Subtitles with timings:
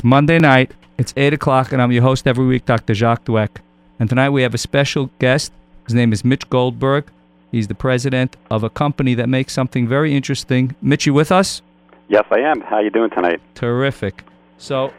[0.00, 0.72] It's Monday night.
[0.96, 2.94] It's 8 o'clock, and I'm your host every week, Dr.
[2.94, 3.60] Jacques Doueck.
[3.98, 5.52] And tonight we have a special guest.
[5.84, 7.04] His name is Mitch Goldberg.
[7.52, 10.74] He's the president of a company that makes something very interesting.
[10.80, 11.60] Mitch, you with us?
[12.08, 12.62] Yes, I am.
[12.62, 13.42] How you doing tonight?
[13.54, 14.24] Terrific.
[14.56, 14.90] So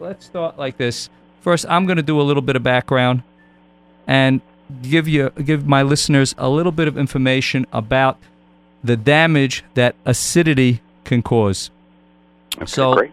[0.00, 1.08] let's start like this.
[1.40, 3.22] First, I'm going to do a little bit of background
[4.08, 4.40] and
[4.82, 8.18] give you give my listeners a little bit of information about
[8.82, 11.70] the damage that acidity can cause.
[12.56, 13.12] Okay, so, great.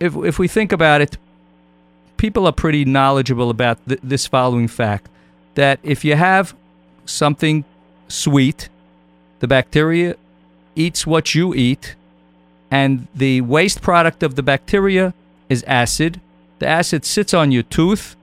[0.00, 1.16] If if we think about it,
[2.16, 5.08] people are pretty knowledgeable about th- this following fact:
[5.54, 6.54] that if you have
[7.04, 7.64] something
[8.08, 8.68] sweet,
[9.40, 10.16] the bacteria
[10.74, 11.94] eats what you eat,
[12.70, 15.14] and the waste product of the bacteria
[15.48, 16.20] is acid.
[16.58, 18.16] The acid sits on your tooth,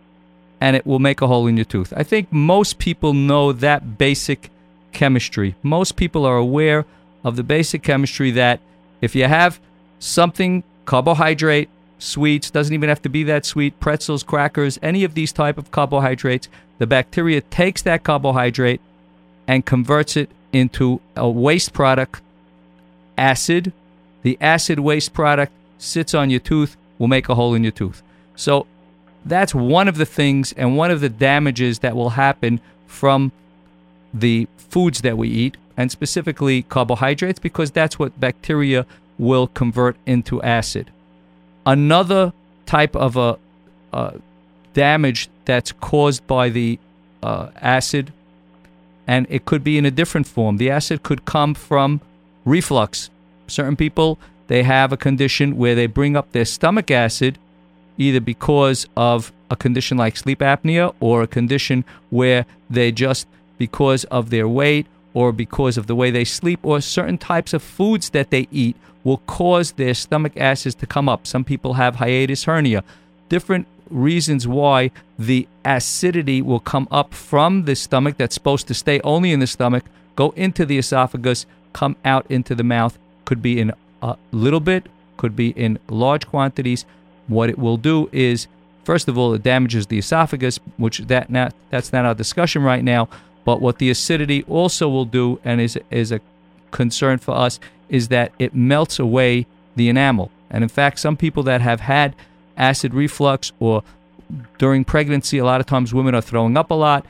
[0.60, 1.94] and it will make a hole in your tooth.
[1.96, 4.50] I think most people know that basic
[4.92, 5.56] chemistry.
[5.64, 6.86] Most people are aware
[7.24, 8.60] of the basic chemistry that
[9.02, 9.60] if you have
[10.00, 15.32] something carbohydrate, sweets, doesn't even have to be that sweet, pretzels, crackers, any of these
[15.32, 18.82] type of carbohydrates, the bacteria takes that carbohydrate
[19.48, 22.22] and converts it into a waste product,
[23.18, 23.72] acid.
[24.24, 28.02] The acid waste product sits on your tooth, will make a hole in your tooth.
[28.36, 28.66] So
[29.26, 33.32] that's one of the things and one of the damages that will happen from
[34.14, 38.86] the foods that we eat, and specifically carbohydrates, because that's what bacteria
[39.28, 40.92] will convert into acid.
[41.66, 42.34] Another
[42.66, 43.38] type of a,
[43.94, 44.12] uh
[44.74, 46.80] damage that's caused by the
[47.22, 48.14] uh, acid,
[49.06, 50.58] and it could be in a different form.
[50.58, 52.02] The acid could come from
[52.46, 53.10] reflux.
[53.48, 57.38] Certain people they have a condition where they bring up their stomach acid
[57.98, 63.28] either because of a condition like sleep apnea or a condition where they just
[63.58, 67.62] because of their weight or because of the way they sleep or certain types of
[67.62, 71.26] foods that they eat will cause their stomach acids to come up.
[71.26, 72.84] Some people have hiatus hernia.
[73.30, 79.02] Different reasons why the acidity will come up from the stomach that's supposed to stay
[79.02, 79.84] only in the stomach,
[80.16, 82.98] go into the esophagus, come out into the mouth.
[83.26, 86.86] Could be in a little bit, could be in large quantities.
[87.28, 88.48] What it will do is,
[88.84, 91.30] first of all, it damages the esophagus, which that
[91.70, 93.10] that's not our discussion right now.
[93.44, 96.22] But what the acidity also will do, and is is a
[96.72, 97.60] concern for us,
[97.90, 100.32] is that it melts away the enamel.
[100.50, 102.16] And in fact, some people that have had
[102.58, 103.84] acid reflux or
[104.58, 107.06] during pregnancy, a lot of times women are throwing up a lot.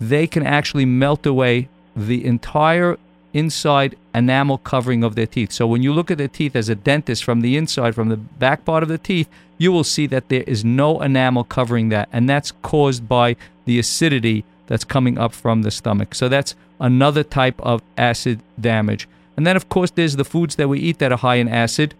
[0.00, 2.98] They can actually melt away the entire
[3.32, 5.52] inside enamel covering of their teeth.
[5.52, 8.16] So when you look at their teeth as a dentist from the inside, from the
[8.16, 12.08] back part of the teeth, you will see that there is no enamel covering that.
[12.12, 13.36] And that's caused by
[13.66, 16.14] the acidity that's coming up from the stomach.
[16.14, 19.08] So that's another type of acid damage.
[19.36, 21.94] And then, of course, there's the foods that we eat that are high in acid.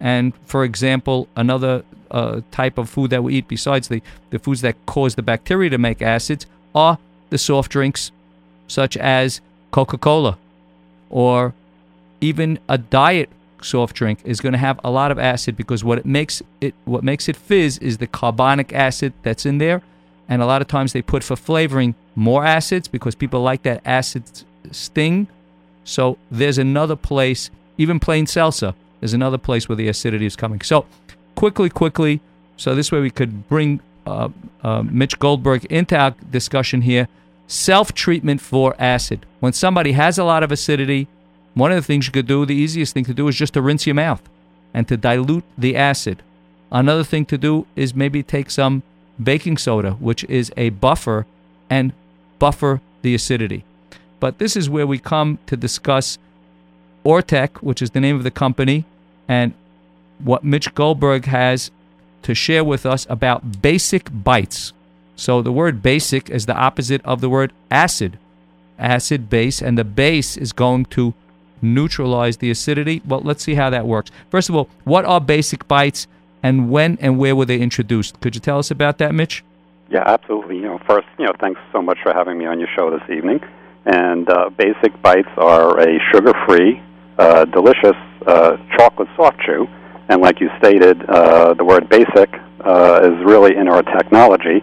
[0.00, 4.62] And for example, another uh, type of food that we eat besides the, the foods
[4.62, 8.10] that cause the bacteria to make acids are the soft drinks,
[8.66, 9.40] such as
[9.70, 10.36] Coca Cola
[11.10, 11.52] or
[12.20, 13.28] even a diet
[13.62, 16.74] soft drink is going to have a lot of acid because what it makes it
[16.86, 19.82] what makes it fizz is the carbonic acid that's in there
[20.30, 23.82] and a lot of times they put for flavoring more acids because people like that
[23.84, 24.24] acid
[24.70, 25.28] sting.
[25.84, 30.60] So there's another place even plain salsa there's another place where the acidity is coming.
[30.62, 30.86] So
[31.34, 32.20] quickly quickly
[32.56, 34.30] so this way we could bring uh,
[34.62, 37.08] uh, mitch goldberg into our discussion here.
[37.46, 39.26] Self treatment for acid.
[39.40, 41.08] When somebody has a lot of acidity
[41.54, 43.62] one of the things you could do, the easiest thing to do, is just to
[43.62, 44.22] rinse your mouth
[44.72, 46.22] and to dilute the acid.
[46.70, 48.82] Another thing to do is maybe take some
[49.22, 51.26] baking soda, which is a buffer,
[51.68, 51.92] and
[52.38, 53.64] buffer the acidity.
[54.18, 56.18] But this is where we come to discuss
[57.04, 58.84] Ortek, which is the name of the company,
[59.28, 59.54] and
[60.18, 61.70] what Mitch Goldberg has
[62.22, 64.72] to share with us about basic bites.
[65.16, 68.18] So the word basic is the opposite of the word acid.
[68.78, 71.14] Acid base, and the base is going to
[71.62, 73.02] neutralize the acidity.
[73.06, 74.10] Well, let's see how that works.
[74.30, 76.06] First of all, what are basic bites
[76.42, 78.20] and when and where were they introduced?
[78.20, 79.44] Could you tell us about that, Mitch?
[79.90, 80.56] Yeah, absolutely.
[80.56, 83.08] You know, first, you know, thanks so much for having me on your show this
[83.10, 83.40] evening.
[83.86, 86.80] And uh, Basic Bites are a sugar-free,
[87.18, 87.96] uh, delicious
[88.26, 89.66] uh, chocolate soft chew.
[90.08, 92.30] And like you stated, uh, the word basic
[92.64, 94.62] uh, is really in our technology.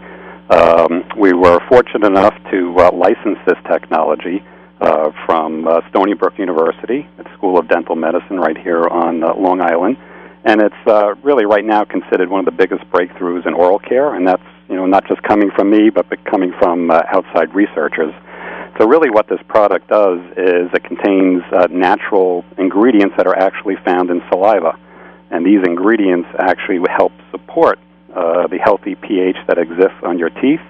[0.50, 4.44] Um, we were fortunate enough to uh, license this technology
[4.80, 9.34] uh, from uh, Stony Brook University, at School of Dental Medicine, right here on uh,
[9.36, 9.98] Long Island,
[10.44, 14.16] and it's uh, really right now considered one of the biggest breakthroughs in oral care,
[14.16, 18.14] and that's you know not just coming from me, but coming from uh, outside researchers.
[18.78, 23.76] So really, what this product does is it contains uh, natural ingredients that are actually
[23.84, 24.78] found in saliva.
[25.32, 27.80] And these ingredients actually help support
[28.16, 30.62] uh, the healthy pH that exists on your teeth.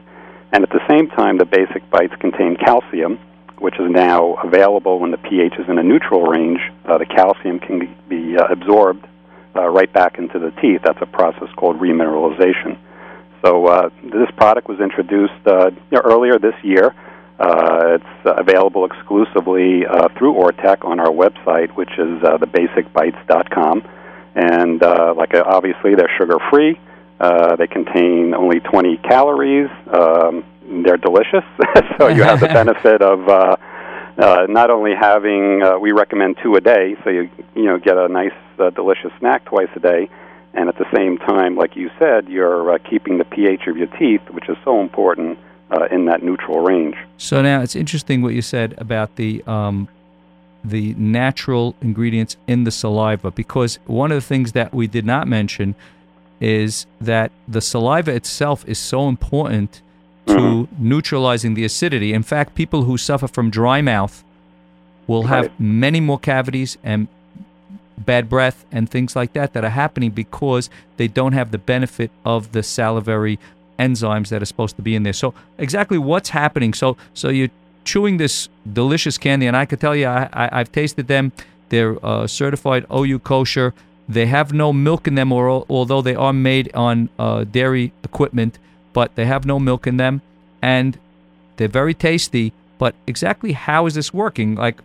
[0.54, 3.20] And at the same time, the basic bites contain calcium,
[3.60, 6.62] which is now available when the pH is in a neutral range.
[6.86, 9.06] Uh, the calcium can be uh, absorbed
[9.58, 10.82] uh, right back into the teeth.
[10.84, 12.78] That's a process called remineralization.
[13.44, 16.96] So uh, this product was introduced uh, you know, earlier this year.
[17.40, 23.88] Uh, it's uh, available exclusively uh, through Ortek on our website, which is uh, thebasicbites.com.
[24.36, 26.80] And uh, like uh, obviously, they're sugar free.
[27.20, 29.70] Uh, they contain only 20 calories.
[29.92, 30.44] Um,
[30.84, 31.44] they're delicious,
[31.98, 33.56] so you have the benefit of uh,
[34.18, 35.64] uh, not only having.
[35.64, 39.12] Uh, we recommend two a day, so you you know get a nice, uh, delicious
[39.20, 40.10] snack twice a day,
[40.54, 43.88] and at the same time, like you said, you're uh, keeping the pH of your
[43.88, 45.38] teeth, which is so important
[45.72, 46.96] uh, in that neutral range.
[47.18, 49.88] So now it's interesting what you said about the um,
[50.64, 55.28] the natural ingredients in the saliva, because one of the things that we did not
[55.28, 55.76] mention
[56.42, 59.82] is that the saliva itself is so important
[60.28, 60.90] to Mm-hmm.
[60.90, 62.12] neutralizing the acidity.
[62.14, 64.26] In fact, people who suffer from dry mouth
[65.08, 65.60] will have Right.
[65.60, 67.08] many more cavities and
[67.98, 72.12] bad breath and things like that that are happening because they don't have the benefit
[72.26, 73.40] of the salivary
[73.80, 75.14] enzymes that are supposed to be in there.
[75.14, 76.74] So exactly what's happening?
[76.74, 77.50] So so you're
[77.86, 81.32] chewing this delicious candy, and I could tell you I, I, I've tasted them.
[81.70, 83.74] They're uh, certified OU kosher.
[84.10, 88.58] They have no milk in them, or although they are made on uh, dairy equipment,
[88.94, 90.22] but they have no milk in them,
[90.62, 90.98] and
[91.58, 92.54] they're very tasty.
[92.78, 94.56] But exactly how is this working?
[94.56, 94.82] Like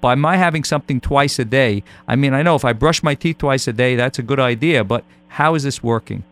[0.00, 1.82] by my having something twice a day.
[2.08, 4.40] I mean, I know if I brush my teeth twice a day, that's a good
[4.40, 4.84] idea.
[4.84, 6.24] But how is this working?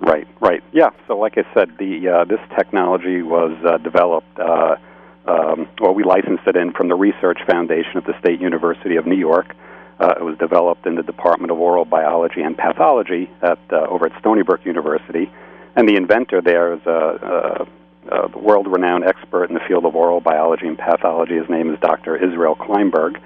[0.00, 0.62] Right, right.
[0.72, 0.90] Yeah.
[1.06, 4.38] So, like I said, the uh, this technology was uh, developed.
[4.38, 4.76] Uh,
[5.26, 9.06] um, well, we licensed it in from the Research Foundation at the State University of
[9.06, 9.54] New York.
[9.98, 14.06] Uh, it was developed in the Department of Oral Biology and Pathology at uh, over
[14.06, 15.32] at Stony Brook University,
[15.74, 17.66] and the inventor there is a,
[18.10, 21.36] a, a world-renowned expert in the field of oral biology and pathology.
[21.36, 22.16] His name is Dr.
[22.16, 23.20] Israel Kleinberg,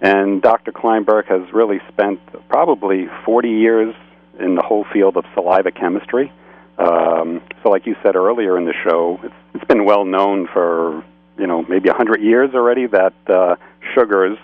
[0.00, 0.72] and Dr.
[0.72, 3.94] Kleinberg has really spent probably 40 years
[4.38, 6.32] in the whole field of saliva chemistry.
[6.78, 11.04] Um, so, like you said earlier in the show, it's, it's been well known for
[11.38, 13.56] you know maybe a hundred years already that uh,
[13.94, 14.38] sugars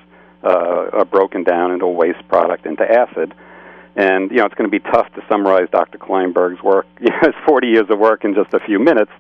[0.45, 3.35] uh, are broken down into a waste product into acid.
[3.97, 5.99] And you know it's going to be tough to summarize Dr.
[5.99, 9.11] Kleinberg's work, his 40 years of work in just a few minutes.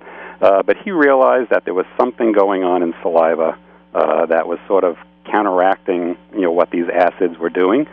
[0.40, 3.58] Uh, but he realized that there was something going on in saliva
[3.94, 4.96] uh, that was sort of
[5.30, 7.86] counteracting you know what these acids were doing.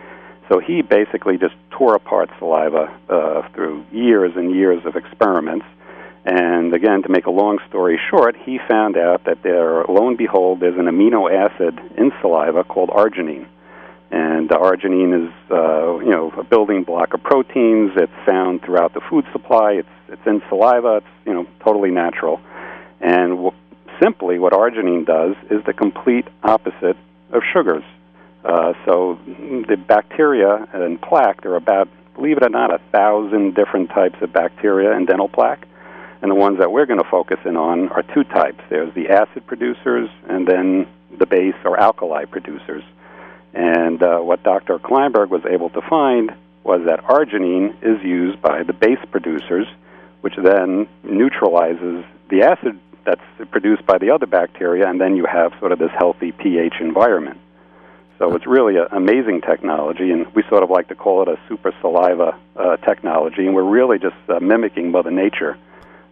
[0.50, 5.66] So he basically just tore apart saliva uh, through years and years of experiments.
[6.24, 10.18] And again, to make a long story short, he found out that there, lo and
[10.18, 13.48] behold, there's an amino acid in saliva called arginine.
[14.12, 17.92] And arginine is, uh, you know, a building block of proteins.
[17.96, 19.74] It's found throughout the food supply.
[19.74, 20.98] It's it's in saliva.
[20.98, 22.40] It's you know totally natural.
[23.02, 23.52] And w-
[24.02, 26.98] simply, what arginine does is the complete opposite
[27.32, 27.84] of sugars.
[28.44, 33.56] Uh, so the bacteria and plaque, there are about, believe it or not, a thousand
[33.56, 35.68] different types of bacteria in dental plaque.
[36.22, 38.64] And the ones that we're going to focus in on are two types.
[38.70, 40.88] There's the acid producers and then
[41.18, 42.84] the base or alkali producers.
[43.56, 44.78] And uh, what Dr.
[44.80, 49.66] Kleinberg was able to find was that arginine is used by the base producers,
[50.22, 55.54] which then neutralizes the acid that's produced by the other bacteria, and then you have
[55.60, 57.40] sort of this healthy pH environment.
[58.18, 61.40] So it's really an amazing technology, and we sort of like to call it a
[61.48, 65.58] super saliva uh, technology, and we're really just uh, mimicking Mother Nature.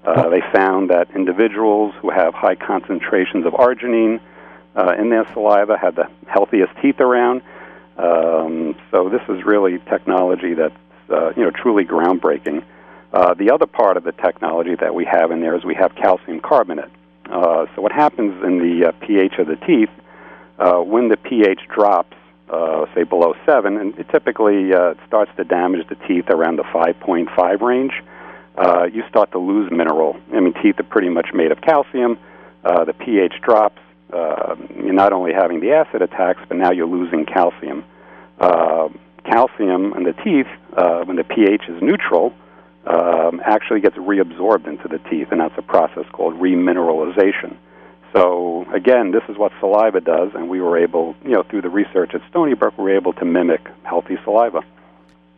[0.05, 4.19] Uh, they found that individuals who have high concentrations of arginine
[4.75, 7.41] uh, in their saliva had the healthiest teeth around.
[7.97, 10.75] Um, so this is really technology that's
[11.09, 12.63] uh, you know truly groundbreaking.
[13.11, 15.93] Uh, the other part of the technology that we have in there is we have
[15.95, 16.89] calcium carbonate.
[17.29, 19.89] Uh, so what happens in the uh, pH of the teeth
[20.57, 22.15] uh, when the pH drops,
[22.49, 26.63] uh, say below seven, and it typically uh, starts to damage the teeth around the
[26.63, 27.93] 5.5 range,
[28.57, 30.15] uh, you start to lose mineral.
[30.33, 32.19] I mean, teeth are pretty much made of calcium.
[32.63, 33.79] Uh, the pH drops.
[34.13, 37.83] Uh, you're not only having the acid attacks, but now you're losing calcium.
[38.39, 38.89] Uh,
[39.25, 42.33] calcium in the teeth, uh, when the pH is neutral,
[42.85, 47.55] um, actually gets reabsorbed into the teeth, and that's a process called remineralization.
[48.11, 51.69] So again, this is what saliva does, and we were able, you know, through the
[51.69, 54.61] research at Stony Brook, we were able to mimic healthy saliva.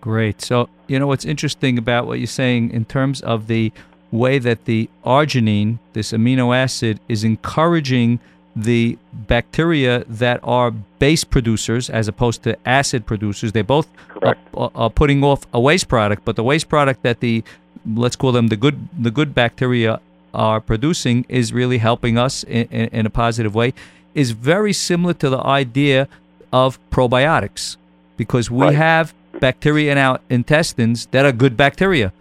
[0.01, 0.41] Great.
[0.41, 3.71] So, you know, what's interesting about what you're saying in terms of the
[4.11, 8.19] way that the arginine, this amino acid, is encouraging
[8.55, 13.51] the bacteria that are base producers as opposed to acid producers.
[13.51, 13.87] They both
[14.21, 17.43] are, are putting off a waste product, but the waste product that the
[17.95, 19.99] let's call them the good the good bacteria
[20.33, 23.73] are producing is really helping us in, in, in a positive way.
[24.13, 26.07] Is very similar to the idea
[26.53, 27.75] of probiotics
[28.15, 28.75] because we Right.
[28.75, 32.13] have bacteria in our intestines that are good bacteria.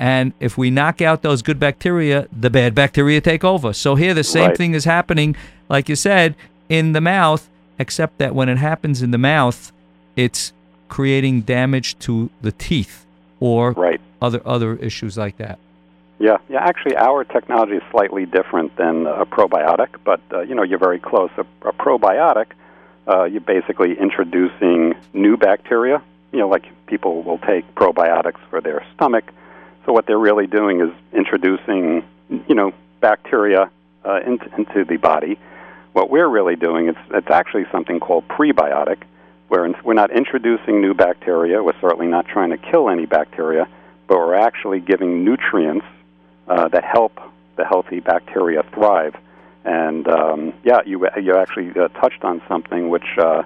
[0.00, 3.74] And if we knock out those good bacteria, the bad bacteria take over.
[3.74, 4.56] So here the same Right.
[4.56, 5.36] thing is happening,
[5.68, 6.34] like you said,
[6.70, 9.72] in the mouth, except that when it happens in the mouth,
[10.16, 10.54] it's
[10.88, 13.04] creating damage to the teeth
[13.40, 14.00] or Right.
[14.22, 15.58] other other issues like that.
[16.18, 16.62] Yeah, yeah.
[16.64, 20.98] Actually, our technology is slightly different than a probiotic, but uh, you know, you're very
[20.98, 21.30] close.
[21.36, 22.46] A, a probiotic,
[23.06, 26.00] uh, you're basically introducing new bacteria.
[26.32, 29.24] You know, like people will take probiotics for their stomach.
[29.90, 33.72] So what they're really doing is introducing, you know, bacteria
[34.04, 35.36] uh, into, into the body.
[35.94, 38.98] What we're really doing is it's actually something called prebiotic,
[39.48, 41.60] where we're not introducing new bacteria.
[41.60, 43.66] We're certainly not trying to kill any bacteria,
[44.06, 45.86] but we're actually giving nutrients
[46.46, 47.18] uh, that help
[47.56, 49.16] the healthy bacteria thrive.
[49.64, 53.42] And um, yeah, you you actually uh, touched on something which, uh,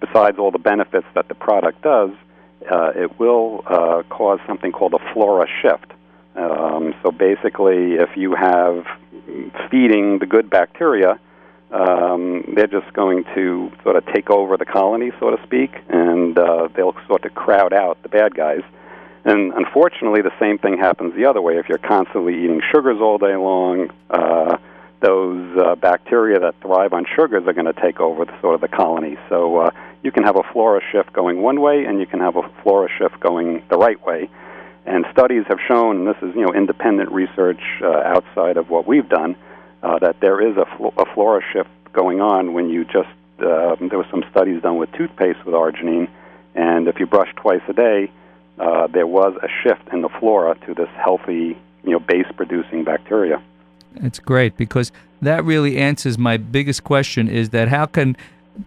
[0.00, 2.10] besides all the benefits that the product does,
[2.70, 5.92] uh, it will uh, cause something called a flora shift.
[6.34, 8.84] Um, so basically, if you have
[9.70, 11.18] feeding the good bacteria,
[11.70, 16.38] um, they're just going to sort of take over the colony, so to speak, and
[16.38, 18.62] uh, they'll sort of crowd out the bad guys.
[19.24, 21.58] And unfortunately, the same thing happens the other way.
[21.58, 24.58] If you're constantly eating sugars all day long, uh,
[25.00, 28.60] those uh, bacteria that thrive on sugars are going to take over the, sort of
[28.60, 29.16] the colony.
[29.28, 29.70] So uh,
[30.02, 32.88] you can have a flora shift going one way, and you can have a flora
[32.98, 34.30] shift going the right way.
[34.86, 38.86] And studies have shown, and this is you know independent research uh, outside of what
[38.86, 39.36] we've done,
[39.82, 43.08] uh, that there is a, fl- a flora shift going on when you just.
[43.38, 46.08] Uh, there were some studies done with toothpaste with arginine,
[46.54, 48.10] and if you brush twice a day,
[48.58, 53.42] uh, there was a shift in the flora to this healthy, you know, base-producing bacteria.
[54.02, 58.16] It's great because that really answers my biggest question is that how can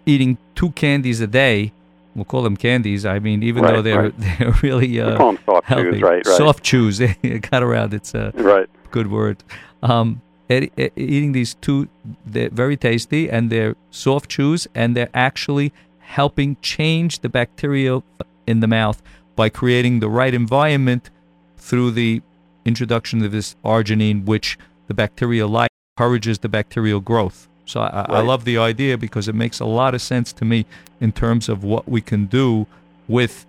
[0.05, 1.71] eating two candies a day,
[2.15, 4.13] we'll call them candies, I mean, even though they're, right.
[4.39, 5.91] they're really uh, we call them soft healthy.
[5.91, 6.25] chews, right?
[6.27, 6.37] Right.
[6.37, 6.99] Soft chews.
[7.01, 7.93] it got around.
[7.93, 8.67] It's a Right.
[8.91, 9.37] good word.
[9.83, 11.87] Um, e- e- eating these two,
[12.25, 18.01] they're very tasty and they're soft chews and they're actually helping change the bacteria
[18.47, 19.01] in the mouth
[19.35, 21.09] by creating the right environment
[21.57, 22.21] through the
[22.65, 24.57] introduction of this arginine, which
[24.89, 27.47] the bacterial life, encourages the bacterial growth.
[27.65, 30.65] So I, I love the idea because it makes a lot of sense to me
[30.99, 32.65] in terms of what we can do
[33.07, 33.45] with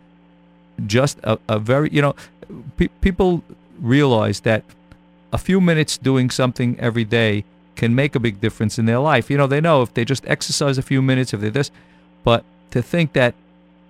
[0.86, 2.14] just a, a very, you know,
[2.76, 3.42] pe- people
[3.80, 4.62] realize that
[5.32, 7.44] a few minutes doing something every day
[7.76, 9.30] can make a big difference in their life.
[9.30, 11.70] You know, they know if they just exercise a few minutes, if they this,
[12.22, 13.34] but to think that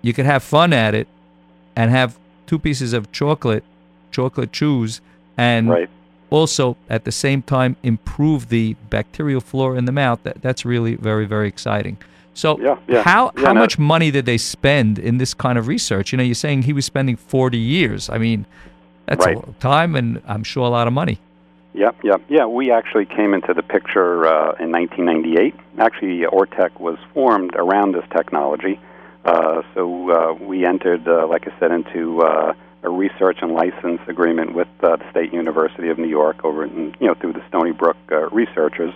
[0.01, 1.09] you could have fun at it
[1.75, 2.17] and have
[2.47, 3.65] two pieces of chocolate,
[4.11, 5.01] chocolate chews,
[5.35, 5.89] and Right.
[6.31, 10.95] Also at the same time improve the bacterial flora in the mouth, that, that's really
[10.95, 11.97] very, very exciting.
[12.33, 13.03] So Yeah, yeah.
[13.03, 13.59] how Yeah, how no.
[13.59, 16.11] much money did they spend in this kind of research?
[16.11, 18.09] You know, you're saying he was spending 40 years.
[18.09, 18.45] I mean,
[19.05, 19.35] that's Right.
[19.35, 21.19] a long time and I'm sure a lot of money.
[21.73, 22.21] Yep, yep.
[22.27, 25.55] Yeah, we actually came into the picture uh, in 1998.
[25.79, 28.79] Actually, Ortek was formed around this technology.
[29.23, 34.01] Uh, so uh, we entered, uh, like I said, into uh, a research and license
[34.07, 37.43] agreement with uh, the State University of New York over, in, you know, through the
[37.47, 38.93] Stony Brook uh, researchers.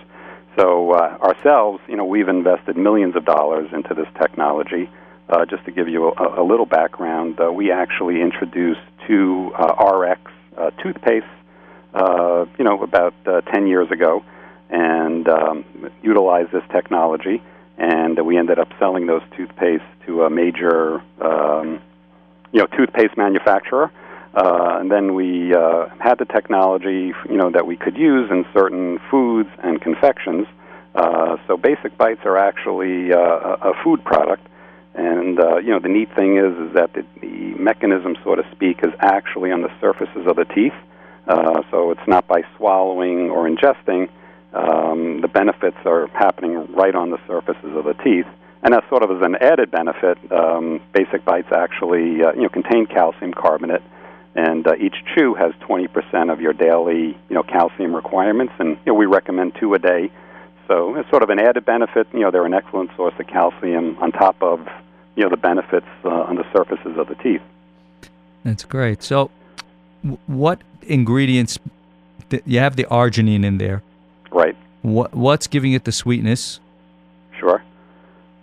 [0.58, 4.88] So uh, ourselves, you know, we've invested millions of dollars into this technology.
[5.28, 9.84] Uh, just to give you a, a little background, uh, we actually introduced two uh,
[9.84, 10.20] RX
[10.56, 11.26] uh, toothpaste
[11.96, 14.22] uh, you know, about uh, 10 years ago
[14.68, 15.64] and um,
[16.02, 17.42] utilized this technology.
[17.78, 21.80] And we ended up selling those toothpaste to a major, um,
[22.52, 23.90] you know, toothpaste manufacturer.
[24.34, 28.44] Uh, and then we uh, had the technology, you know, that we could use in
[28.52, 30.46] certain foods and confections.
[30.94, 34.46] Uh, so Basic Bites are actually uh, a food product.
[34.94, 38.42] And uh, you know, the neat thing is, is that the, the mechanism, so to
[38.52, 40.72] speak, is actually on the surfaces of the teeth.
[41.26, 44.08] Uh, so it's not by swallowing or ingesting.
[44.52, 48.26] Um, the benefits are happening right on the surfaces of the teeth,
[48.66, 52.48] and as sort of as an added benefit, um, Basic Bites actually uh, you know
[52.48, 53.82] contain calcium carbonate,
[54.34, 58.92] and uh, each chew has 20% of your daily you know calcium requirements, and you
[58.92, 60.10] know we recommend two a day.
[60.66, 62.08] So it's sort of an added benefit.
[62.12, 64.66] You know they're an excellent source of calcium on top of
[65.14, 67.42] you know the benefits uh, on the surfaces of the teeth.
[68.42, 69.00] That's great.
[69.04, 69.30] So
[70.02, 71.56] w- what ingredients
[72.30, 73.84] th- you have the arginine in there?
[74.32, 74.56] Right.
[74.82, 76.58] What what's giving it the sweetness
[77.38, 77.62] Sure.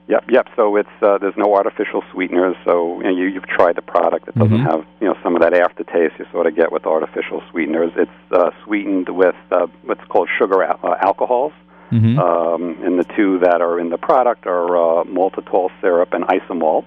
[0.07, 0.48] Yep, yep.
[0.57, 2.55] So it's uh, there's no artificial sweeteners.
[2.65, 4.27] So you know, you, you've tried the product.
[4.27, 4.69] It doesn't Mhm.
[4.72, 7.91] have you know some of that aftertaste you sort of get with artificial sweeteners.
[7.95, 11.53] It's uh, sweetened with uh, what's called sugar al- uh, alcohols.
[11.89, 16.25] hmm Um, and the two that are in the product are uh, maltitol syrup and
[16.25, 16.86] isomalt.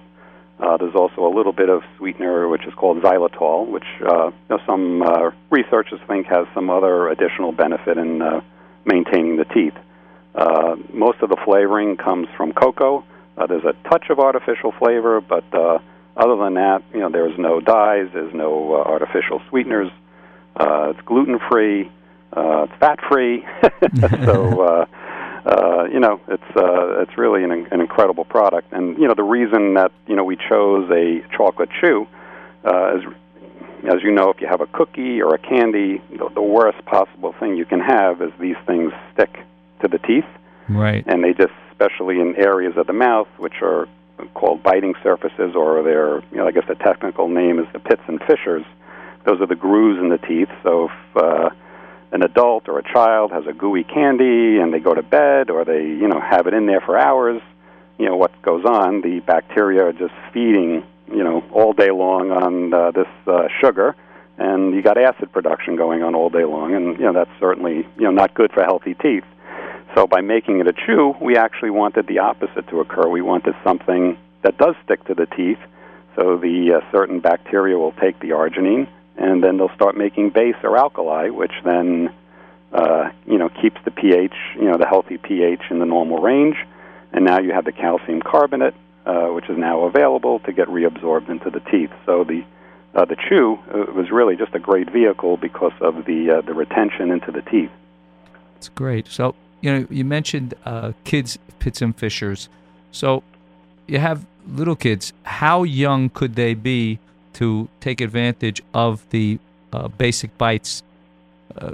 [0.59, 4.49] Uh, there's also a little bit of sweetener which is called xylitol, which uh, you
[4.49, 8.41] know, some uh, researchers think has some other additional benefit in uh,
[8.85, 9.75] maintaining the teeth.
[10.37, 13.03] Uh, most of the flavoring comes from cocoa.
[13.37, 15.79] Uh, there's a touch of artificial flavor, but uh,
[16.15, 19.89] other than that, you know, there's no dyes, there's no uh, artificial sweeteners.
[20.55, 21.89] Uh, it's gluten free,
[22.35, 23.43] uh, it's fat free.
[24.25, 24.85] so, uh,
[25.45, 28.71] uh, you know, it's uh, it's really an, an incredible product.
[28.73, 32.07] And you know, the reason that you know we chose a chocolate chew
[32.63, 33.03] uh, is,
[33.87, 37.33] as you know, if you have a cookie or a candy, the, the worst possible
[37.39, 39.39] thing you can have is these things stick
[39.81, 40.25] to the teeth
[40.69, 41.03] Right.
[41.07, 43.87] and they just, especially in areas of the mouth, which are
[44.33, 48.01] called biting surfaces, or they're, you know, I guess the technical name is the pits
[48.07, 48.65] and fissures.
[49.25, 50.49] Those are the grooves in the teeth.
[50.63, 51.49] So if uh,
[52.11, 55.63] an adult or a child has a gooey candy and they go to bed, or
[55.63, 57.41] they, you know, have it in there for hours,
[57.97, 59.01] you know, what goes on?
[59.01, 63.95] The bacteria are just feeding, you know, all day long on uh, this uh, sugar.
[64.39, 67.87] And you got acid production going on all day long, and you know that's certainly
[67.97, 69.23] you know not good for healthy teeth.
[69.97, 73.09] So by making it a chew, we actually wanted the opposite to occur.
[73.09, 75.57] We wanted something that does stick to the teeth,
[76.15, 78.87] so the uh, certain bacteria will take the arginine,
[79.17, 82.13] and then they'll start making base or alkali, which then
[82.73, 86.57] uh, you know keeps the pH, you know, the healthy pH in the normal range.
[87.11, 88.75] And now you have the calcium carbonate,
[89.07, 91.91] uh, which is now available to get reabsorbed into the teeth.
[92.05, 92.45] So the
[92.93, 96.53] uh, the chew uh, was really just a great vehicle because of the uh, the
[96.53, 97.71] retention into the teeth.
[98.57, 99.07] It's great.
[99.07, 102.49] So, you know, you mentioned uh, kids, pits and fissures.
[102.91, 103.23] So,
[103.87, 105.13] you have little kids.
[105.23, 106.99] How young could they be
[107.33, 109.39] to take advantage of the
[109.73, 110.83] uh, basic bites,
[111.57, 111.71] uh,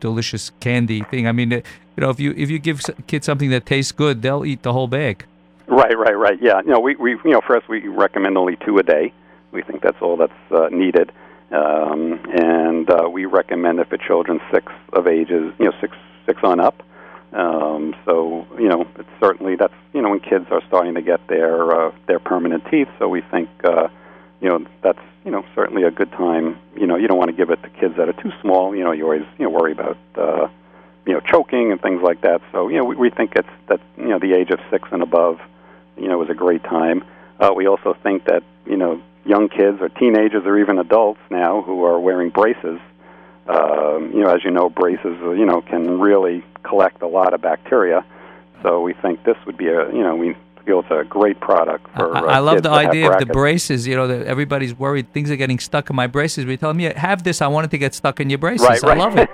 [0.00, 1.26] delicious candy thing?
[1.26, 1.62] I mean, you
[1.98, 4.88] know, if you if you give kids something that tastes good, they'll eat the whole
[4.88, 5.24] bag.
[5.66, 6.40] Right, right, right.
[6.40, 9.12] Yeah, know, we, we you know, first we recommend only two a day.
[9.50, 11.10] We think that's all that's uh, needed,
[11.50, 15.96] um, and uh, we recommend it for children six of ages, you know, six
[16.26, 16.82] six on up.
[17.32, 21.26] Um, so you know, it's certainly that's you know when kids are starting to get
[21.28, 22.88] their uh, their permanent teeth.
[22.98, 23.88] So we think uh,
[24.40, 26.58] you know that's you know certainly a good time.
[26.76, 28.74] You know, you don't want to give it to kids that are too small.
[28.74, 29.98] You know, you always you know worry about.
[30.14, 30.48] Uh,
[31.06, 32.42] you know, choking and things like that.
[32.50, 35.02] So, you know, we, we think it's that you know the age of six and
[35.02, 35.38] above,
[35.96, 37.04] you know, is a great time.
[37.38, 41.62] Uh, we also think that you know young kids or teenagers or even adults now
[41.62, 42.80] who are wearing braces,
[43.48, 47.34] um, you know, as you know, braces uh, you know can really collect a lot
[47.34, 48.04] of bacteria.
[48.62, 51.86] So we think this would be a you know we feel it's a great product
[51.96, 52.16] for.
[52.16, 53.86] I, uh, I love the idea of the braces.
[53.86, 56.44] You know, that everybody's worried things are getting stuck in my braces.
[56.44, 57.40] We tell them, yeah, have this.
[57.40, 58.66] I want it to get stuck in your braces.
[58.66, 59.30] Right, I love it.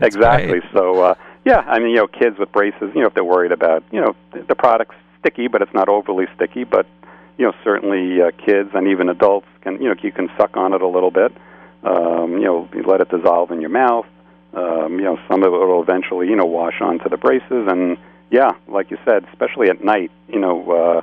[0.00, 0.60] Exactly.
[0.60, 0.62] great.
[0.72, 1.14] So, uh,
[1.44, 4.00] yeah, I mean, you know, kids with braces, you know, if they're worried about, you
[4.00, 6.64] know, the, the product's sticky, but it's not overly sticky.
[6.64, 6.86] But,
[7.38, 10.72] you know, certainly uh, kids and even adults can, you know, you can suck on
[10.72, 11.32] it a little bit.
[11.82, 14.06] Um, you know, you let it dissolve in your mouth.
[14.52, 17.68] Um, you know, some of it will eventually, you know, wash onto the braces.
[17.68, 17.96] And,
[18.30, 21.00] yeah, like you said, especially at night, you know, uh,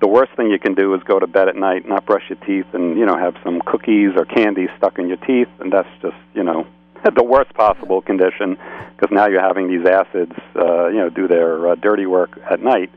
[0.00, 2.38] the worst thing you can do is go to bed at night, not brush your
[2.46, 5.88] teeth, and you know have some cookies or candy stuck in your teeth, and that's
[6.02, 6.66] just you know
[7.16, 8.58] the worst possible condition
[8.94, 12.60] because now you're having these acids, uh, you know, do their uh, dirty work at
[12.62, 12.90] night.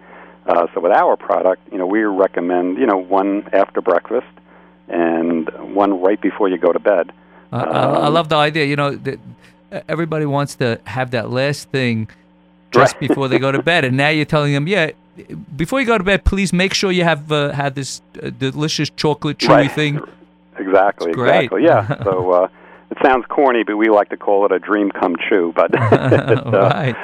[0.45, 4.28] Uh, so with our product, you know, we recommend you know one after breakfast
[4.89, 7.12] and one right before you go to bed.
[7.52, 8.65] I, I, I Um, love the idea.
[8.65, 9.19] You know, that
[9.88, 12.08] everybody wants to have that last thing
[12.71, 12.99] just Right.
[13.08, 14.91] before they go to bed, and now you're telling them, yeah,
[15.56, 18.89] before you go to bed, please make sure you have uh, had this uh, delicious
[18.91, 19.71] chocolate chewy Right.
[19.71, 19.99] thing.
[20.58, 21.63] Exactly, exactly.
[21.63, 22.04] Yeah.
[22.04, 22.47] so uh,
[22.91, 25.54] it sounds corny, but we like to call it a dream come true.
[25.56, 26.95] But it, uh, right.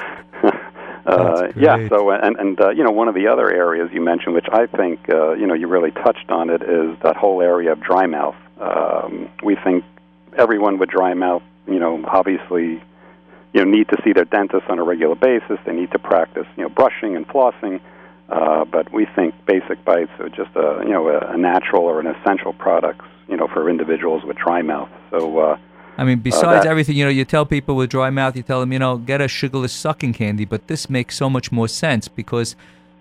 [1.06, 1.88] Uh, yeah.
[1.88, 4.66] So and and uh, you know one of the other areas you mentioned, which I
[4.66, 8.06] think uh, you know you really touched on it, is that whole area of dry
[8.06, 8.36] mouth.
[8.60, 9.84] Um, we think
[10.36, 12.82] everyone with dry mouth, you know, obviously,
[13.52, 15.58] you know, need to see their dentist on a regular basis.
[15.64, 17.80] They need to practice, you know, brushing and flossing.
[18.28, 22.00] Uh, but we think Basic Bites are just a you know a, a natural or
[22.00, 24.90] an essential product, you know, for individuals with dry mouth.
[25.10, 25.38] So.
[25.38, 25.58] Uh,
[25.98, 28.42] I mean, oh, besides that- everything, you know, you tell people with dry mouth, you
[28.42, 31.68] tell them, you know, get a sugarless sucking candy, but this makes so much more
[31.68, 32.54] sense because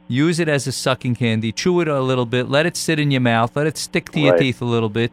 [0.07, 3.11] use it as a sucking candy, chew it a little bit, let it sit in
[3.11, 4.39] your mouth, let it stick to your Right.
[4.41, 5.11] teeth a little bit,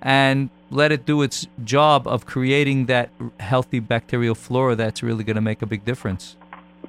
[0.00, 5.36] and let it do its job of creating that healthy bacterial flora that's really going
[5.36, 6.36] to make a big difference.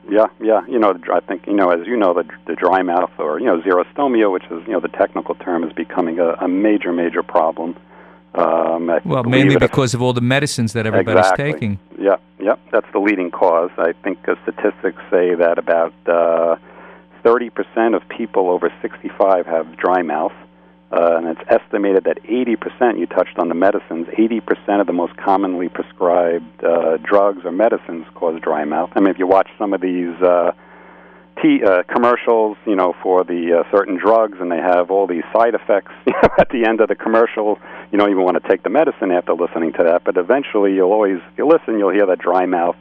[0.10, 0.62] yeah, yeah.
[0.68, 3.46] You know, I think you know, as you know, the the dry mouth or you
[3.46, 7.24] know xerostomia, which is you know the technical term, is becoming a, a major, major
[7.24, 7.76] problem.
[8.36, 11.52] Um, Well, mainly because of all the medicines that everybody's exactly.
[11.54, 11.80] taking.
[12.00, 13.72] Yeah, yeah, that's the leading cause.
[13.78, 16.56] I think uh, statistics say that about uh,
[17.24, 20.34] 30% of people over 65 have dry mouth,
[20.92, 25.16] uh, and it's estimated that 80%, you touched on the medicines, 80% of the most
[25.18, 28.92] commonly prescribed uh, drugs or medicines cause dry mouth.
[28.96, 30.52] I mean, if you watch some of these uh,
[31.42, 35.24] t- uh, commercials, you know, for the uh, certain drugs, and they have all these
[35.36, 37.58] side effects you know, at the end of the commercial.
[37.94, 40.92] You don't even want to take the medicine after listening to that, but eventually you'll
[40.92, 42.76] always, you listen, you'll hear that dry mouth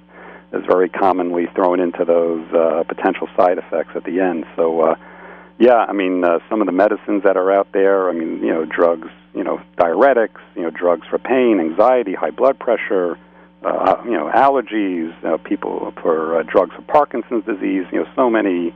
[0.55, 4.47] is very commonly thrown into those uh, potential side effects at the end.
[4.57, 4.95] So, uh,
[5.59, 8.55] yeah, I mean, uh, some of the medicines that are out there, I mean, you
[8.55, 13.19] know, drugs, you know, diuretics, you know, drugs for pain, anxiety, high blood pressure,
[13.63, 18.31] uh, you know, allergies, uh, people for uh, drugs for Parkinson's disease, you know, so
[18.31, 18.75] many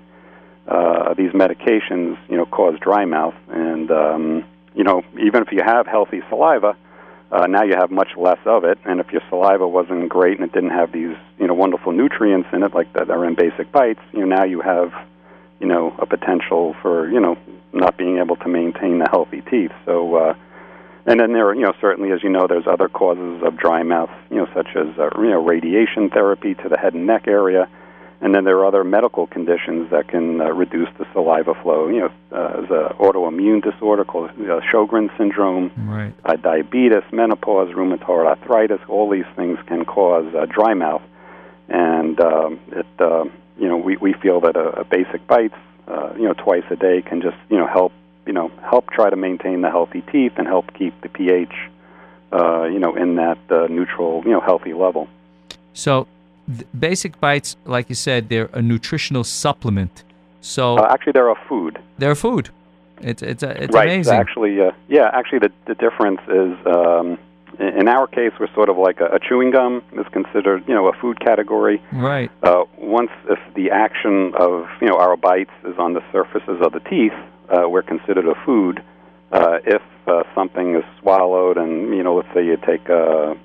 [0.69, 3.35] uh, these medications, you know, cause dry mouth.
[3.49, 4.45] And, um,
[4.77, 6.77] you know, even if you have healthy saliva,
[7.33, 8.79] uh, now you have much less of it.
[8.85, 12.49] And if your saliva wasn't great and it didn't have these, you know, wonderful nutrients
[12.53, 14.93] in it, like that are in basic bites, you know, now you have,
[15.59, 17.37] you know, a potential for, you know,
[17.73, 19.73] not being able to maintain the healthy teeth.
[19.85, 20.35] So, uh,
[21.07, 23.83] and then there are, you know, certainly, as you know, there's other causes of dry
[23.83, 27.27] mouth, you know, such as, uh, you know, radiation therapy to the head and neck
[27.27, 27.69] area.
[28.21, 31.89] And then there are other medical conditions that can uh, reduce the saliva flow.
[31.89, 36.15] You know, uh, there's an autoimmune disorder called uh, Sjogren's syndrome, Right.
[36.25, 38.81] uh, diabetes, menopause, rheumatoid arthritis.
[38.89, 41.03] All these things can cause uh, dry mouth,
[41.69, 43.25] and um, it, uh,
[43.59, 45.55] you know, we we feel that a, a basic bites,
[45.87, 47.93] uh, you know, twice a day can just you know help
[48.27, 51.53] you know help try to maintain the healthy teeth and help keep the pH,
[52.33, 55.07] uh, you know, in that uh, neutral, you know, healthy level.
[55.75, 56.07] So,
[56.79, 60.05] basic bites, like you said, they're a nutritional supplement.
[60.41, 61.79] So Uh, actually, they're a food.
[61.99, 62.51] they're a food.
[63.01, 63.89] It's it's a, it's right.
[63.89, 64.15] amazing.
[64.15, 65.11] Actually, uh, yeah.
[65.13, 67.19] Actually, the the difference is, um,
[67.59, 70.75] in in our case, we're sort of like a, a chewing gum is considered, you
[70.75, 71.83] know, a food category.
[71.93, 72.31] Right.
[72.43, 76.73] Uh, once, if the action of you know our bites is on the surfaces of
[76.73, 77.13] the teeth,
[77.51, 78.83] uh, we're considered a food.
[79.33, 83.37] Uh, if uh, something is swallowed, and you know, let's say you take a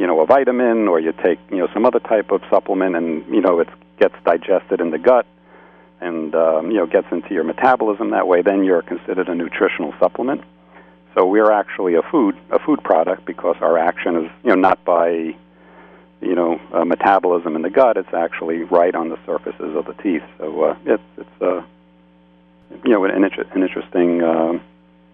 [0.00, 3.06] you know a vitamin or you take you know some other type of supplement, and
[3.34, 5.26] you know it gets digested in the gut,
[6.00, 9.92] and um, you know gets into your metabolism that way, then you're considered a nutritional
[10.00, 10.40] supplement.
[11.14, 14.82] So we're actually a food a food product because our action is you know not
[14.84, 15.10] by
[16.22, 17.96] you know uh, metabolism in the gut.
[17.98, 20.22] It's actually right on the surfaces of the teeth.
[20.38, 21.62] So uh, it's it's uh,
[22.84, 24.22] you know an, inter- an interesting.
[24.22, 24.62] Um,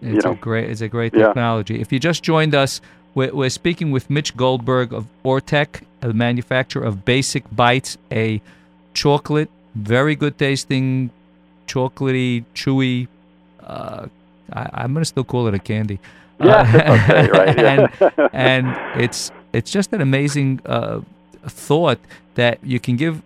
[0.01, 0.31] It's know.
[0.31, 1.27] a great it's a great Yeah.
[1.27, 1.81] technology.
[1.81, 2.79] If you just joined us,
[3.17, 8.39] we're, we're speaking with Mitch Goldberg of Ortek, a manufacturer of Basic Bites, a
[8.93, 11.09] chocolate, very good tasting,
[11.65, 13.07] chocolatey, chewy.
[13.59, 14.05] Uh,
[14.53, 15.99] I, I'm gonna still call it a candy.
[16.39, 17.87] Yeah, Uh, okay, right, yeah.
[18.17, 21.01] and, and it's it's just an amazing uh,
[21.43, 21.99] thought
[22.35, 23.23] that you can give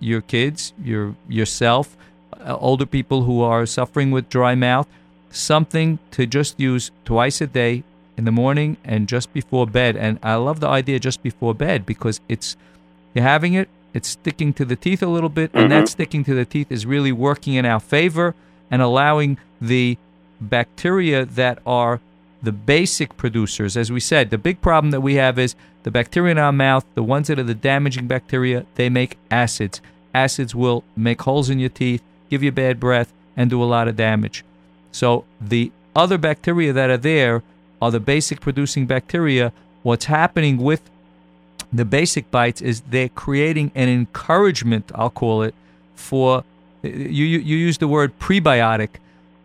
[0.00, 1.94] your kids, your yourself,
[2.40, 4.88] uh, older people who are suffering with dry mouth,
[5.30, 7.82] something to just use twice a day
[8.16, 9.96] in the morning and just before bed.
[9.96, 12.56] And I love the idea just before bed because it's
[13.14, 15.86] you're having it, it's sticking to the teeth a little bit, and that mm-hmm.
[15.86, 18.34] sticking to the teeth is really working in our favor
[18.70, 19.96] and allowing the
[20.40, 22.00] bacteria that are
[22.42, 23.76] the basic producers.
[23.76, 26.84] As we said, the big problem that we have is the bacteria in our mouth,
[26.94, 29.80] the ones that are the damaging bacteria, they make acids.
[30.12, 33.88] Acids will make holes in your teeth, give you bad breath, and do a lot
[33.88, 34.44] of damage.
[34.92, 37.42] So the other bacteria that are there
[37.80, 39.52] are the basic producing bacteria.
[39.82, 40.82] What's happening with
[41.72, 45.54] the basic bites is they're creating an encouragement, I'll call it,
[45.94, 46.44] for
[46.82, 46.90] you.
[46.90, 48.90] You, you use the word prebiotic,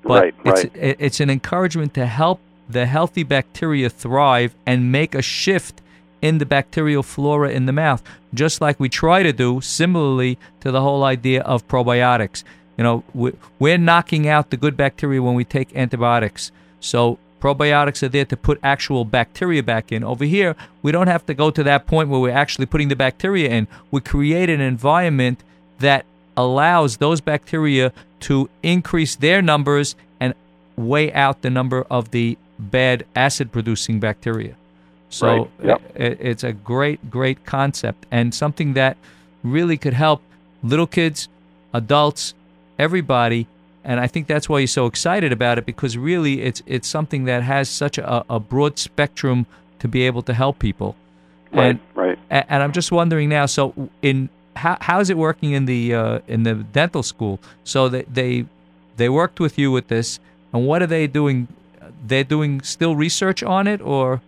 [0.03, 0.95] but Right, it's right.
[0.99, 2.39] it's an encouragement to help
[2.69, 5.81] the healthy bacteria thrive and make a shift
[6.21, 10.71] in the bacterial flora in the mouth, just like we try to do similarly to
[10.71, 12.43] the whole idea of probiotics.
[12.77, 13.03] You know,
[13.59, 16.51] we're knocking out the good bacteria when we take antibiotics.
[16.79, 20.03] So probiotics are there to put actual bacteria back in.
[20.03, 22.95] Over here, we don't have to go to that point where we're actually putting the
[22.95, 23.67] bacteria in.
[23.89, 25.43] We create an environment
[25.79, 26.05] that
[26.37, 30.33] allows those bacteria to increase their numbers and
[30.77, 34.55] weigh out the number of the bad acid producing bacteria.
[35.09, 35.47] So Right.
[35.63, 35.81] Yep.
[35.95, 38.95] it's a great, great concept and something that
[39.43, 40.21] really could help
[40.63, 41.27] little kids,
[41.73, 42.33] adults,
[42.79, 43.47] everybody.
[43.83, 47.25] And I think that's why you're so excited about it because really it's it's something
[47.25, 49.45] that has such a, a broad spectrum
[49.79, 50.95] to be able to help people.
[51.51, 52.19] right, And right.
[52.29, 53.47] and I'm just wondering now.
[53.47, 57.39] So in how how's it working in the uh, in the dental school?
[57.63, 58.45] So they they
[58.97, 60.19] they worked with you with this,
[60.53, 61.47] and what are they doing?
[62.05, 64.21] They're doing still research on it, or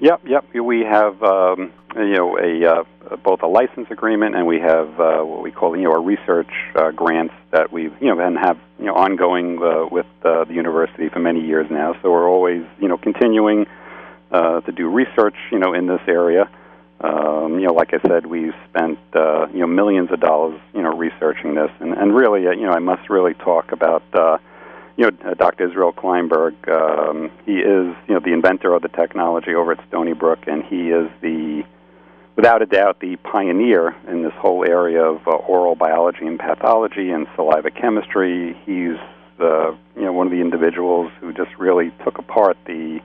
[0.00, 0.44] Yep, yep.
[0.54, 5.20] We have um, you know a uh, both a license agreement and we have uh,
[5.22, 8.58] what we call you know a research uh, grants that we you know and have
[8.78, 11.94] you know ongoing uh, with uh, the university for many years now.
[12.00, 13.66] So we're always you know continuing
[14.30, 16.48] uh, to do research you know in this area.
[17.02, 20.80] Um, you know, like I said, we've spent uh, you know millions of dollars you
[20.80, 24.02] know researching this, and and really uh, you know I must really talk about.
[24.14, 24.38] Uh,
[24.96, 25.68] you know, uh, Dr.
[25.68, 30.12] Israel Kleinberg, um, he is, you know, the inventor of the technology over at Stony
[30.12, 31.64] Brook, and he is the,
[32.36, 37.10] without a doubt, the pioneer in this whole area of uh, oral biology and pathology
[37.10, 38.56] and saliva chemistry.
[38.66, 38.98] He's,
[39.38, 43.00] uh, you know, one of the individuals who just really took apart the,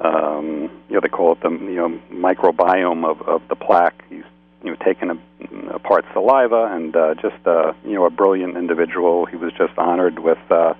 [0.00, 4.04] um, you know, they call it the, you know, microbiome of, of the plaque.
[4.08, 4.24] He's,
[4.62, 9.26] you know, taken a, apart saliva, and uh, just, uh, you know, a brilliant individual.
[9.26, 10.38] He was just honored with.
[10.50, 10.74] Uh,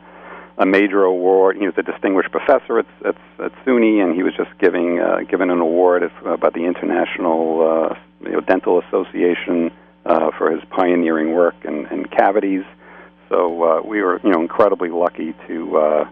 [0.60, 1.56] a major award.
[1.56, 5.20] He was a distinguished professor at, at, at SUNY, and he was just giving uh,
[5.28, 9.72] given an award uh, by the International uh, you know, Dental Association
[10.04, 12.64] uh, for his pioneering work in, in cavities.
[13.30, 16.10] So uh, we were, you know, incredibly lucky to uh,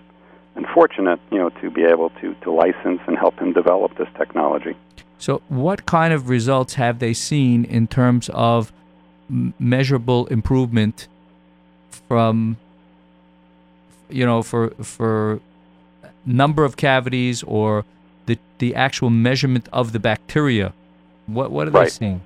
[0.56, 4.08] and fortunate, you know, to be able to to license and help him develop this
[4.16, 4.74] technology.
[5.18, 8.72] So, what kind of results have they seen in terms of
[9.58, 11.06] measurable improvement
[12.08, 12.56] from
[14.10, 15.40] you know, for for
[16.24, 17.84] number of cavities or
[18.26, 20.72] the the actual measurement of the bacteria?
[21.26, 21.84] What what are right.
[21.84, 22.20] they seeing?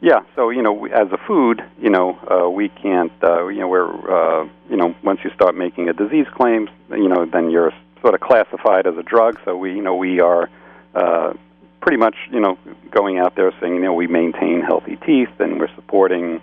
[0.00, 3.68] Yeah, so you know, as a food, you know, uh, we can't, uh, you know,
[3.68, 7.72] we're, uh, you know, once you start making a disease claim, you know, then you're
[8.02, 9.40] sort of classified as a drug.
[9.46, 10.50] So we, you know, we are
[10.94, 11.32] uh,
[11.80, 12.58] pretty much, you know,
[12.90, 16.42] going out there saying, you know, we maintain healthy teeth and we're supporting,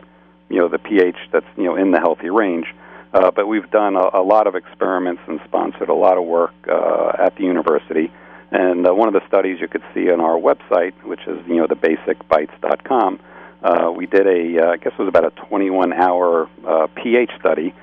[0.49, 2.73] you know, the pH that's, you know, in the healthy range.
[3.13, 6.53] Uh, but we've done a, a lot of experiments and sponsored a lot of work
[6.69, 8.11] uh, at the university.
[8.51, 11.55] And uh, one of the studies you could see on our website, which is you
[11.55, 13.19] know the basicbites.com,
[13.63, 17.31] uh, we did a uh, I guess it was about a 21 hour uh, pH
[17.39, 17.73] study